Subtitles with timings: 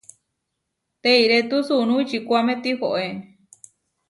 [1.03, 3.07] Teirétu sunú ičikuáme tihoé.